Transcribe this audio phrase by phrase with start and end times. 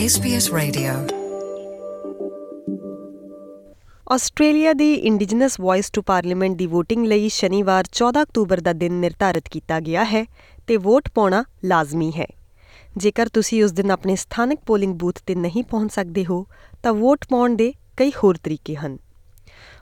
[0.00, 1.16] SBS Radio.
[4.12, 9.48] Australia ਦੀ Indigenous Voice to Parliament ਦੀ VOTING ਲਈ ਸ਼ਨੀਵਾਰ 14 ਅਕਤੂਬਰ ਦਾ ਦਿਨ ਨਿਰਧਾਰਿਤ
[9.50, 10.24] ਕੀਤਾ ਗਿਆ ਹੈ
[10.66, 12.26] ਤੇ ਵੋਟ ਪਾਉਣਾ ਲਾਜ਼ਮੀ ਹੈ।
[12.96, 16.46] ਜੇਕਰ ਤੁਸੀਂ ਉਸ ਦਿਨ ਆਪਣੇ ਸਥਾਨਕ ਪੋਲਿੰਗ ਬੂਥ ਤੇ ਨਹੀਂ ਪਹੁੰਚ ਸਕਦੇ ਹੋ,
[16.82, 18.98] ਤਾਂ ਵੋਟ ਪਾਉਣ ਦੇ ਕਈ ਹੋਰ ਤਰੀਕੇ ਹਨ।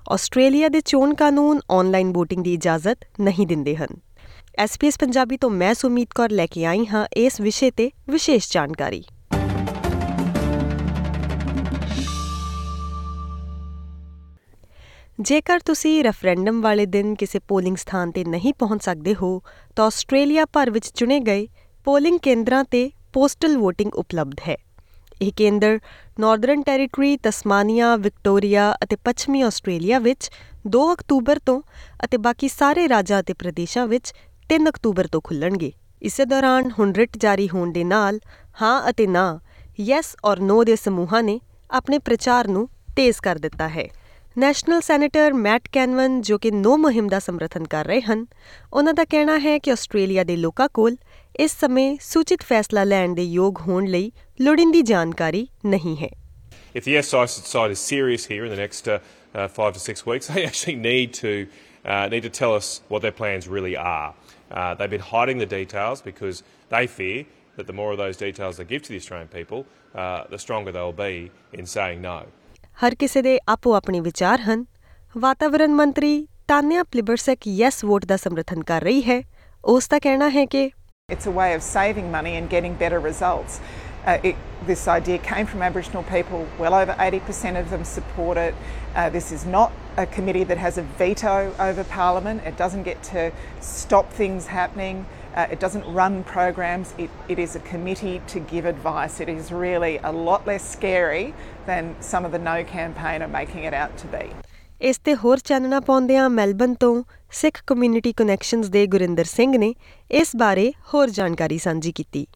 [0.08, 3.88] ਆਸਟ੍ਰੇਲੀਆ ਦੇ ਚੋਣ ਕਾਨੂੰਨ ਆਨਲਾਈਨ VOTING ਦੀ ਇਜਾਜ਼ਤ ਨਹੀਂ ਦਿੰਦੇ ਹਨ।
[4.64, 9.04] SBS ਪੰਜਾਬੀ ਤੋਂ ਮੈਂ ਸੁਮੀਤ ਕੌਰ ਲੈ ਕੇ ਆਈ ਹਾਂ ਇਸ ਵਿਸ਼ੇ ਤੇ ਵਿਸ਼ੇਸ਼ ਜਾਣਕਾਰੀ।
[15.18, 19.42] ਜੇਕਰ ਤੁਸੀਂ ਰੈਫਰੈਂਡਮ ਵਾਲੇ ਦਿਨ ਕਿਸੇ ਪੋਲਿੰਗ ਸਥਾਨ ਤੇ ਨਹੀਂ ਪਹੁੰਚ ਸਕਦੇ ਹੋ,
[19.76, 21.46] ਤਾਂ ਆਸਟ੍ਰੇਲੀਆ ਭਰ ਵਿੱਚ ਚੁਣੇ ਗਏ
[21.86, 24.56] ਪੋਲਿੰਗ ਕੇਂਦਰਾਂ ਤੇ ਪੋਸਟਲ VOTING ਉਪਲਬਧ ਹੈ।
[25.22, 25.78] ਇਹ ਕੇਂਦਰ
[26.20, 30.30] ਨਾਰਦਰਨ ਟੈਰੀਟਰੀ, ਤਸਮਾਨੀਆ, ਵਿਕਟੋਰੀਆ ਅਤੇ ਪੱਛਮੀ ਆਸਟ੍ਰੇਲੀਆ ਵਿੱਚ
[30.76, 31.60] 2 ਅਕਤੂਬਰ ਤੋਂ
[32.04, 34.12] ਅਤੇ ਬਾਕੀ ਸਾਰੇ ਰਾਜਾਂ ਅਤੇ ਪ੍ਰਦੇਸ਼ਾਂ ਵਿੱਚ
[34.50, 38.20] 3 ਅਕਤੂਬਰ ਤੋਂ ਖੁੱਲਣਗੇ ਇਸੇ ਦੌਰਾਨ ਹੁਣ ਰਿਟ ਜਾਰੀ ਹੋਣ ਦੇ ਨਾਲ
[38.62, 39.40] ਹਾਂ ਅਤੇ ਨਾ,
[39.80, 43.88] ਯੈਸ ਔਰ ਨੋ ਦੇ ਸਮੂਹਾਂ ਨੇ ਆਪਣੇ ਪ੍ਰਚਾਰ ਨੂੰ ਤੇਜ਼ ਕਰ ਦਿੱਤਾ ਹੈ।
[44.39, 48.25] ਨੈਸ਼ਨਲ ਸੈਨੇਟਰ ਮੈਟ ਕੈਨਵਨ ਜੋ ਕਿ ਨੋ ਮੁਹਿੰਮ ਦਾ ਸਮਰਥਨ ਕਰ ਰਹੇ ਹਨ
[48.73, 50.97] ਉਹਨਾਂ ਦਾ ਕਹਿਣਾ ਹੈ ਕਿ ਆਸਟ੍ਰੇਲੀਆ ਦੇ ਲੋਕਾਂ ਕੋਲ
[51.39, 56.09] ਇਸ ਸਮੇਂ ਸੂਚਿਤ ਫੈਸਲਾ ਲੈਣ ਦੇ ਯੋਗ ਹੋਣ ਲਈ ਲੋੜੀਂਦੀ ਜਾਣਕਾਰੀ ਨਹੀਂ ਹੈ
[56.75, 58.99] if the yes side is serious here in the next uh,
[59.33, 61.47] uh, five to six weeks, they actually need to
[61.85, 64.13] uh, need to tell us what their plans really are.
[64.51, 68.57] Uh, they've been hiding the details because they fear that the more of those details
[68.57, 69.65] they give to the Australian people,
[69.95, 72.25] uh, the stronger they'll be in saying no.
[72.78, 74.64] ਹਰ ਕਿਸੇ ਦੇ ਆਪੋ ਆਪਣੇ ਵਿਚਾਰ ਹਨ
[75.16, 79.20] ਵਾਤਾਵਰਣ ਮੰਤਰੀ Tanya Plibersek yes vote ਦਾ ਸਮਰਥਨ ਕਰ ਰਹੀ ਹੈ
[79.64, 80.70] ਉਸ ਦਾ ਕਹਿਣਾ ਹੈ ਕਿ
[81.08, 83.56] It's a way of saving money and getting better results.
[84.04, 84.36] Uh, it,
[84.68, 86.44] this idea came from Aboriginal people.
[86.60, 88.54] Well over 80% of them support it.
[88.94, 91.34] Uh, this is not a committee that has a veto
[91.66, 92.48] over Parliament.
[92.52, 93.26] It doesn't get to
[93.72, 95.04] stop things happening.
[95.34, 96.92] Uh, it doesn't run programs.
[96.98, 99.18] It, it is a committee to give advice.
[99.18, 101.32] It is really a lot less scary
[101.66, 104.24] than some of the no campaign are making it out to be.
[104.80, 107.02] ਇਸ ਤੇ ਹੋਰ ਚਾਨਣਾ ਪਾਉਂਦਿਆਂ Melbourne ਤੋਂ
[107.40, 109.74] ਸਿੱਖ community connections ਦੇ ਗੁਰਿੰਦਰ ਸਿੰਘ ਨੇ
[110.20, 112.26] ਇਸ ਬਾਰੇ ਹੋਰ ਜਾਣਕਾਰੀ ਸਾਂਝੀ ਕੀਤੀ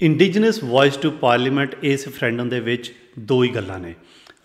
[0.00, 2.92] ਇੰਡੀਜੀਨਸ ਵੌਇਸ ਟੂ ਪਾਰਲੀਮੈਂਟ ਇਸ ਰੈਫਰੈਂਡਮ ਦੇ ਵਿੱਚ
[3.32, 3.94] ਦੋ ਹੀ ਗੱਲਾਂ ਨੇ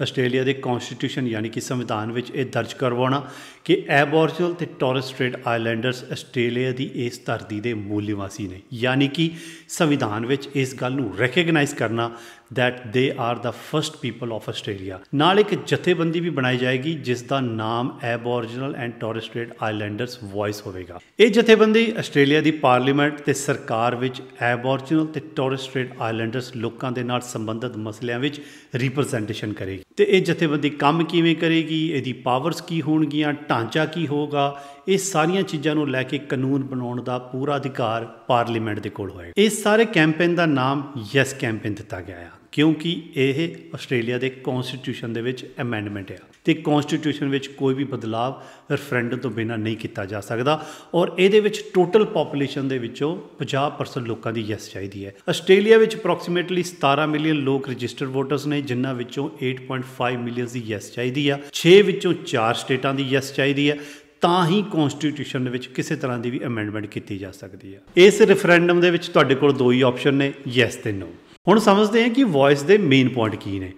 [0.01, 3.29] ਆਸਟ੍ਰੇਲੀਆ ਦੇ ਕਨਸਟੀਟਿਊਸ਼ਨ ਯਾਨੀ ਕਿ ਸੰਵਿਧਾਨ ਵਿੱਚ ਇਹ ਦਰਜ ਕਰਵਾਉਣਾ
[3.63, 9.07] ਕਿ ਐਬੋਰਜਨਲ ਤੇ ਟੋਰਸ ਸਟ੍ਰੇਟ ਆਈਲੈਂਡਰਸ ਆਸਟ੍ਰੇਲੀਆ ਦੀ ਇਸ ਧਰਤੀ ਦੇ ਮੂਲ ਨਿਵਾਸੀ ਨੇ। ਯਾਨੀ
[9.07, 9.31] ਕਿ
[9.69, 12.11] ਸੰਵਿਧਾਨ ਵਿੱਚ ਇਸ ਗੱਲ ਨੂੰ ਰੈਕਗਨਾਈਜ਼ ਕਰਨਾ
[12.51, 14.99] that they are the first people of Australia.
[15.13, 20.61] ਨਾਲ ਇੱਕ ਜਥੇਬੰਦੀ ਵੀ ਬਣਾਈ ਜਾਏਗੀ ਜਿਸ ਦਾ ਨਾਮ Aboriginal and Torres Strait Islanders Voice
[20.65, 26.91] ਹੋਵੇਗਾ ਇਹ ਜਥੇਬੰਦੀ ਆਸਟ੍ਰੇਲੀਆ ਦੀ ਪਾਰਲੀਮੈਂਟ ਤੇ ਸਰਕਾਰ ਵਿੱਚ ਐਬੋਰੀਜਨਲ ਤੇ ਟੋਰਸ ਸਟ੍ਰੇਟ ਆਈਲੈਂਡਰਸ ਲੋਕਾਂ
[26.91, 28.39] ਦੇ ਨਾਲ ਸੰਬੰਧਿਤ ਮਸਲਿਆਂ ਵਿੱਚ
[28.75, 34.61] ਰਿਪਰੈਜ਼ੈਂਟੇਸ਼ਨ ਕਰੇਗੀ ਤੇ ਇਹ ਜਥੇਬੰਦੀ ਕੰਮ ਕਿਵੇਂ ਕਰੇਗੀ, ਇਹਦੀ ਪਾਵਰਸ ਕੀ ਹੋਣਗੀਆਂ, ਢਾਂਚਾ ਕੀ ਹੋਗਾ
[34.87, 39.33] ਇਹ ਸਾਰੀਆਂ ਚੀਜ਼ਾਂ ਨੂੰ ਲੈ ਕੇ ਕਾਨੂੰਨ ਬਣਾਉਣ ਦਾ ਪੂਰਾ ਅਧਿਕਾਰ ਪਾਰਲੀਮੈਂਟ ਦੇ ਕੋਲ ਹੋਏਗਾ।
[39.37, 40.83] ਇਸ ਸਾਰੇ ਕੈਂਪੇਨ ਦਾ ਨਾਮ
[41.15, 46.53] ਯੈਸ ਕੈਂਪੇਨ ਦਿੱਤਾ ਗਿਆ ਹੈ ਕਿਉਂਕਿ ਇਹ ਆਸਟ੍ਰੇਲੀਆ ਦੇ ਕਨਸਟੀਟਿਊਸ਼ਨ ਦੇ ਵਿੱਚ ਅਮੈਂਡਮੈਂਟ ਹੈ ਤੇ
[46.53, 51.63] ਕਨਸਟੀਟਿਊਸ਼ਨ ਵਿੱਚ ਕੋਈ ਵੀ ਬਦਲਾਵ ਰੈਫਰੈਂਡਮ ਤੋਂ ਬਿਨਾਂ ਨਹੀਂ ਕੀਤਾ ਜਾ ਸਕਦਾ ਔਰ ਇਹਦੇ ਵਿੱਚ
[51.73, 53.09] ਟੋਟਲ ਪੋਪੂਲੇਸ਼ਨ ਦੇ ਵਿੱਚੋਂ
[53.41, 58.61] 50% ਲੋਕਾਂ ਦੀ ਯੈਸ ਚਾਹੀਦੀ ਹੈ। ਆਸਟ੍ਰੇਲੀਆ ਵਿੱਚ ਅਪਰੋਕਸੀਮੇਟਲੀ 17 ਮਿਲੀਅਨ ਲੋਕ ਰਜਿਸਟਰਡ ਵੋਟਰਸ ਨੇ,
[58.61, 63.69] ਜਿਨ੍ਹਾਂ ਵਿੱਚੋਂ 8.5 ਮਿਲੀਅਨ ਦੀ ਯੈਸ ਚਾਹੀਦੀ ਆ 6 ਵਿੱਚੋਂ 4 ਸਟੇਟਾਂ ਦੀ ਯੈਸ ਚਾਹੀਦੀ
[63.69, 63.77] ਹੈ
[64.21, 68.21] ਤਾਂ ਹੀ ਕਨਸਟੀਟਿਊਸ਼ਨ ਦੇ ਵਿੱਚ ਕਿਸੇ ਤਰ੍ਹਾਂ ਦੀ ਵੀ ਅਮੈਂਡਮੈਂਟ ਕੀਤੀ ਜਾ ਸਕਦੀ ਹੈ ਇਸ
[68.21, 71.13] ਰੈਫਰੈਂਡਮ ਦੇ ਵਿੱਚ ਤੁਹਾਡੇ ਕੋਲ ਦੋ ਹੀ ਆਪਸ਼ਨ ਨੇ ਯੈਸ ਤੇ ਨੋ
[71.47, 73.71] ਹੁਣ ਸਮਝਦੇ ਹਾਂ ਕਿ ਵੌਇਸ ਦੇ ਮੇਨ ਪੁਆਇੰਟ ਕੀ ਨੇ।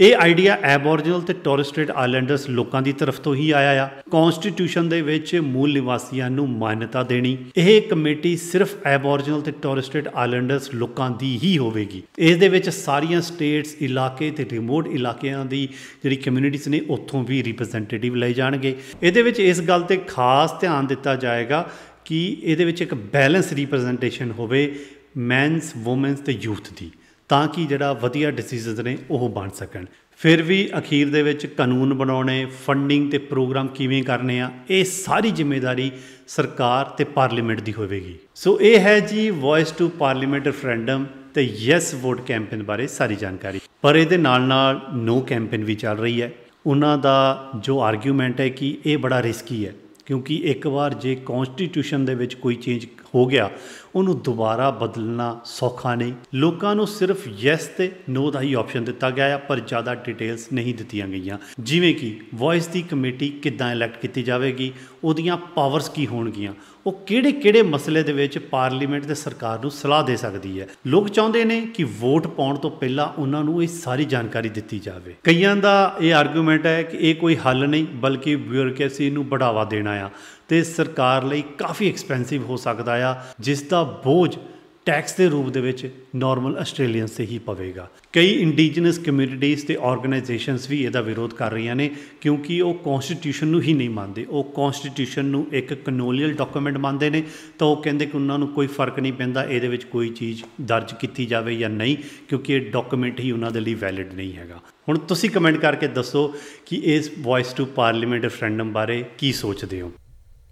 [0.00, 4.88] ਇਹ ਆਈਡੀਆ ਐਬੋਰੀਜਨਲ ਤੇ ਟੋਰਸ ਸਟ੍ਰੇਟ ਆਈਲੈਂਡਰਸ ਲੋਕਾਂ ਦੀ ਤਰਫ ਤੋਂ ਹੀ ਆਇਆ ਆ। ਕਨਸਟੀਟਿਊਸ਼ਨ
[4.88, 10.68] ਦੇ ਵਿੱਚ ਮੂਲ ਨਿਵਾਸੀਆਂ ਨੂੰ ਮਾਨਤਾ ਦੇਣੀ, ਇਹ ਕਮੇਟੀ ਸਿਰਫ ਐਬੋਰੀਜਨਲ ਤੇ ਟੋਰਸ ਸਟ੍ਰੇਟ ਆਈਲੈਂਡਰਸ
[10.74, 15.66] ਲੋਕਾਂ ਦੀ ਹੀ ਹੋਵੇਗੀ। ਇਸ ਦੇ ਵਿੱਚ ਸਾਰੀਆਂ ਸਟੇਟਸ ਇਲਾਕੇ ਤੇ ਰਿਮੋਟ ਇਲਾਕਿਆਂ ਦੀ
[16.02, 20.86] ਜਿਹੜੀ ਕਮਿਊਨਿਟੀਜ਼ ਨੇ, ਉੱਥੋਂ ਵੀ ਰਿਪਰੈਜ਼ੈਂਟੇਟਿਵ ਲਏ ਜਾਣਗੇ। ਇਹਦੇ ਵਿੱਚ ਇਸ ਗੱਲ ਤੇ ਖਾਸ ਧਿਆਨ
[20.86, 21.68] ਦਿੱਤਾ ਜਾਏਗਾ
[22.04, 24.70] ਕਿ ਇਹਦੇ ਵਿੱਚ ਇੱਕ ਬੈਲੈਂਸ ਰਿਪਰੈਜ਼ੈਂਟੇਸ਼ਨ ਹੋਵੇ
[25.16, 26.90] ਮੈਨਸ ਔਮਨਸ ਤੇ ਯੂਥ ਦੀ।
[27.28, 29.84] ਤਾਂ ਕਿ ਜਿਹੜਾ ਵਧੀਆ ਡਿਸੀਜਨਸ ਨੇ ਉਹ ਬਣ ਸਕਣ।
[30.18, 35.30] ਫਿਰ ਵੀ ਅਖੀਰ ਦੇ ਵਿੱਚ ਕਾਨੂੰਨ ਬਣਾਉਣੇ ਫੰਡਿੰਗ ਤੇ ਪ੍ਰੋਗਰਾਮ ਕਿਵੇਂ ਕਰਨੇ ਆ, ਇਹ ਸਾਰੀ
[35.30, 35.90] ਜ਼ਿੰਮੇਵਾਰੀ
[36.28, 41.94] ਸਰਕਾਰ ਤੇ ਪਾਰਲੀਮੈਂਟ ਦੀ ਹੋਵੇਗੀ। ਸੋ ਇਹ ਹੈ ਜੀ ਵੌਇਸ ਟੂ ਪਾਰਲੀਮੈਂਟ ਰੈਫਰੈਂਡਮ ਤੇ ਯੈਸ
[41.94, 46.32] ਵੋਟ ਕੈਂਪੇਨ ਬਾਰੇ ਸਾਰੀ ਜਾਣਕਾਰੀ। ਪਰ ਇਹਦੇ ਨਾਲ ਨਾਲ ਨੋ ਕੈਂਪੇਨ ਵੀ ਚੱਲ ਰਹੀ ਹੈ।
[46.66, 49.74] ਉਹਨਾਂ ਦਾ ਜੋ ਆਰਗੂਮੈਂਟ ਹੈ ਕਿ ਇਹ ਬੜਾ ਰਿਸਕੀ ਹੈ,
[50.06, 53.50] ਕਿਉਂਕਿ ਇੱਕ ਵਾਰ ਜੇ ਕਨਸਟੀਟਿਊਸ਼ਨ ਦੇ ਵਿੱਚ ਕੋਈ ਚੇਂਜ ਹੋ ਗਿਆ।
[53.94, 59.10] ਉਹਨੂੰ ਦੁਬਾਰਾ ਬਦਲਣਾ ਸੌਖਾ ਨਹੀਂ। ਲੋਕਾਂ ਨੂੰ ਸਿਰਫ ਯੈਸ ਤੇ ਨੋ ਦਾ ਹੀ ਆਪਸ਼ਨ ਦਿੱਤਾ
[59.10, 63.96] ਗਿਆ ਹੈ ਪਰ ਜ਼ਿਆਦਾ ਡਿਟੇਲਸ ਨਹੀਂ ਦਿੱਤੀਆਂ ਗਈਆਂ। ਜਿਵੇਂ ਕਿ ਵੌਇਸ ਦੀ ਕਮੇਟੀ ਕਿੱਦਾਂ ਇਲੈਕਟ
[63.96, 64.72] ਕੀਤੀ ਜਾਵੇਗੀ,
[65.04, 66.52] ਉਹਦੀਆਂ ਪਾਵਰਸ ਕੀ ਹੋਣਗੀਆਂ।
[66.86, 71.08] ਉਹ ਕਿਹੜੇ ਕਿਹੜੇ ਮਸਲੇ ਦੇ ਵਿੱਚ ਪਾਰਲੀਮੈਂਟ ਤੇ ਸਰਕਾਰ ਨੂੰ ਸਲਾਹ ਦੇ ਸਕਦੀ ਹੈ। ਲੋਕ
[71.08, 75.56] ਚਾਹੁੰਦੇ ਨੇ ਕਿ ਵੋਟ ਪਾਉਣ ਤੋਂ ਪਹਿਲਾਂ ਉਹਨਾਂ ਨੂੰ ਇਹ ਸਾਰੀ ਜਾਣਕਾਰੀ ਦਿੱਤੀ ਜਾਵੇ। ਕਈਆਂ
[75.56, 80.10] ਦਾ ਇਹ ਆਰਗੂਮੈਂਟ ਹੈ ਕਿ ਇਹ ਕੋਈ ਹੱਲ ਨਹੀਂ, ਬਲਕਿ ਬਿਊਰੋਕ੍ਰੇਸੀ ਨੂੰ ਬੜਾਵਾ ਦੇਣਾ ਆ।
[80.48, 84.36] ਤੇ ਸਰਕਾਰ ਲਈ ਕਾਫੀ ਐਕਸਪੈਂਸਿਵ ਹੋ ਸਕਦਾ ਆ, ਜਿਸ ਦਾ ਬੋਝ
[84.86, 90.68] ਟੈਕਸ ਦੇ ਰੂਪ ਦੇ ਵਿੱਚ ਨਾਰਮਲ ਆਸਟ੍ਰੇਲੀਅਨਸ ਤੇ ਹੀ ਪਵੇਗਾ। ਕਈ ਇੰਡੀਜਨਸ ਕਮਿਊਨਿਟੀਜ਼ ਤੇ ਆਰਗੇਨਾਈਜੇਸ਼ਨਸ
[90.70, 91.90] ਵੀ ਇਹਦਾ ਵਿਰੋਧ ਕਰ ਰਹੀਆਂ ਨੇ,
[92.20, 97.22] ਕਿਉਂਕਿ ਉਹ ਕਨਸਟੀਟਿਊਸ਼ਨ ਨੂੰ ਹੀ ਨਹੀਂ ਮੰਨਦੇ। ਉਹ ਕਨਸਟੀਟਿਊਸ਼ਨ ਨੂੰ ਇੱਕ ਕਨੋਲੀਅਲ ਡਾਕੂਮੈਂਟ ਮੰਨਦੇ ਨੇ,
[97.58, 100.92] ਤਾਂ ਉਹ ਕਹਿੰਦੇ ਕਿ ਉਹਨਾਂ ਨੂੰ ਕੋਈ ਫ਼ਰਕ ਨਹੀਂ ਪੈਂਦਾ, ਇਹਦੇ ਵਿੱਚ ਕੋਈ ਚੀਜ਼ ਦਰਜ
[100.92, 101.96] ਕੀਤੀ ਜਾਵੇ ਜਾਂ ਨਹੀਂ,
[102.28, 106.34] ਕਿਉਂਕਿ ਇਹ ਡਾਕੂਮੈਂਟ ਹੀ ਉਹਨਾਂ ਦੇ ਲਈ ਵੈਲਿਡ ਨਹੀਂ ਹੈਗਾ। ਹੁਣ ਤੁਸੀਂ ਕਮੈਂਟ ਕਰਕੇ ਦੱਸੋ
[106.66, 109.92] ਕਿ ਇਸ ਵੌਇਸ ਟੂ ਪਾਰਲੀਮੈਂਟ ਰੈਫਰੈਂਡਮ ਬਾਰੇ ਕੀ ਸੋਚਦੇ ਹੋ?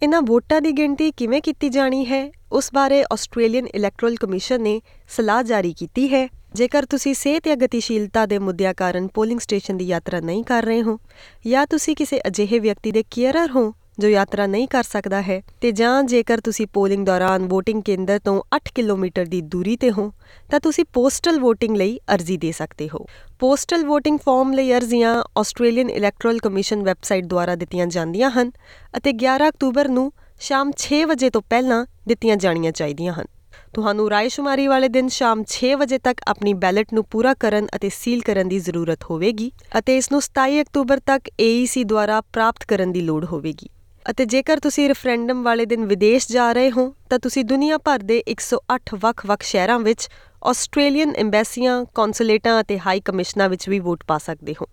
[0.05, 2.31] ਇਨ੍ਹਾਂ ਵੋਟਾਂ ਦੀ ਗਿਣਤੀ ਕਿਵੇਂ ਕੀਤੀ ਜਾਣੀ ਹੈ?
[2.53, 8.27] ਉਸ ਬਾਰੇ ਆਸਟ੍ਰੇਲੀਅਨ ਇਲੈਕਟਰਲ ਕਮਿਸ਼ਨ ਨੇ ਸਲਾਹ ਜਾਰੀ ਕੀਤੀ ਹੈ। ਜੇਕਰ ਤੁਸੀਂ ਸਿਹਤ ਜਾਂ ਗਤੀਸ਼ੀਲਤਾ
[8.27, 10.99] ਦੇ ਮੁੱਦਿਆਂ ਕਾਰਨ ਪੋਲਿੰਗ ਸਟੇਸ਼ਨ ਦੀ ਯਾਤਰਾ ਨਹੀਂ ਕਰ ਰਹੇ ਹੋ
[11.47, 15.73] ਜਾਂ ਤੁਸੀਂ ਕਿਸੇ ਅਜਿਹੇ ਵਿਅਕਤੀ ਦੇ ਕੇਅਰਰ ਹੋ ਜੋ ਯਾਤਰਾ ਨਹੀਂ ਕਰ ਸਕਦਾ ਹੈ ਤੇ
[15.73, 20.12] ਜਾਂ ਜੇਕਰ ਤੁਸੀਂ ਪੋਲਿੰਗ ਦੌਰਾਨ VOTING ਕੇਂਦਰ ਤੋਂ 8 ਕਿਲੋਮੀਟਰ ਦੀ ਦੂਰੀ ਤੇ ਹੋ,
[20.50, 23.05] ਤਾਂ ਤੁਸੀਂ ਪੋਸਟਲ VOTING ਲਈ ਅਰਜ਼ੀ ਦੇ ਸਕਦੇ ਹੋ।
[23.38, 28.50] ਪੋਸਟਲ VOTING ਫਾਰਮ ਲਈ ਅਰਜ਼ੀਆਂ ਆਸਟ੍ਰੇਲੀਅਨ ਇਲੈਕਟਰਲ ਕਮਿਸ਼ਨ ਵੈਬਸਾਈਟ ਦੁਆਰਾ ਦਿੱਤੀਆਂ ਜਾਂਦੀਆਂ ਹਨ
[28.96, 33.26] ਅਤੇ 11 ਅਕਤੂਬਰ ਨੂੰ ਸ਼ਾਮ 6 ਵਜੇ ਤੋਂ ਪਹਿਲਾਂ ਦਿੱਤੀਆਂ ਜਾਣੀਆਂ ਚਾਹੀਦੀਆਂ ਹਨ।
[33.75, 38.20] ਤੁਹਾਨੂੰ ਰਾਇਸ਼ੁਮਾਰੀ ਵਾਲੇ ਦਿਨ ਸ਼ਾਮ 6 ਵਜੇ ਤੱਕ ਆਪਣੀ ਬੈਲਟ ਨੂੰ ਪੂਰਾ ਕਰਨ ਅਤੇ ਸੀਲ
[38.20, 43.00] ਕਰਨ ਦੀ ਜ਼ਰੂਰਤ ਹੋਵੇਗੀ ਅਤੇ ਇਸ ਨੂੰ 27 ਅਕਤੂਬਰ ਤੱਕ AEC ਦੁਆਰਾ ਪ੍ਰਾਪਤ ਕਰਨ ਦੀ
[43.00, 43.69] ਲੋੜ ਹੋਵੇਗੀ।
[44.11, 48.23] ਅਤੇ ਜੇਕਰ ਤੁਸੀਂ ਰੈਫਰੈਂਡਮ ਵਾਲੇ ਦਿਨ ਵਿਦੇਸ਼ ਜਾ ਰਹੇ ਹੋ ਤਾਂ ਤੁਸੀਂ ਦੁਨੀਆ ਭਰ ਦੇ
[48.31, 50.09] 108 ਵੱਖ-ਵੱਖ ਸ਼ਹਿਰਾਂ ਵਿੱਚ
[50.45, 54.67] ਆਸਟ੍ਰੇਲੀਅਨ ਐਮਬੈਸੀਆਂ, ਕੌਂਸੂਲੇਟਾਂ ਅਤੇ ਹਾਈ ਕਮਿਸ਼ਨਾਂ ਵਿੱਚ ਵੀ ਵੋਟ ਪਾ ਸਕਦੇ ਹੋ।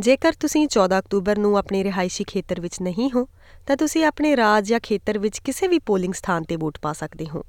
[0.00, 3.28] ਜੇਕਰ ਤੁਸੀਂ 14 ਅਕਤੂਬਰ ਨੂੰ ਆਪਣੇ ਰਿਹਾਇਸ਼ੀ ਖੇਤਰ ਵਿੱਚ ਨਹੀਂ ਹੋ
[3.66, 7.26] ਤਾਂ ਤੁਸੀਂ ਆਪਣੇ ਰਾਜ ਜਾਂ ਖੇਤਰ ਵਿੱਚ ਕਿਸੇ ਵੀ ਪੋਲਿੰਗ ਸਥਾਨ ਤੇ ਵੋਟ ਪਾ ਸਕਦੇ
[7.34, 7.44] ਹੋ।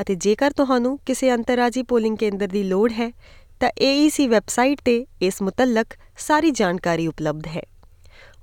[0.00, 3.10] ਅਤੇ ਜੇਕਰ ਤੁਹਾਨੂੰ ਕਿਸੇ ਅੰਤਰਰਾਜੀ ਪੋਲਿੰਗ ਕੇਂਦਰ ਦੀ ਲੋੜ ਹੈ
[3.60, 5.86] ਤਾਂ AEC ਵੈਬਸਾਈਟ ਤੇ ਇਸ ਮੁਤਲਕ
[6.18, 7.62] ਸਾਰੀ ਜਾਣਕਾਰੀ ਉਪਲਬਧ ਹੈ।